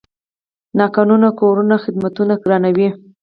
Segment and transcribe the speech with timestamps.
[0.77, 2.89] ناقانونه کورونه خدمتونه ګرانوي.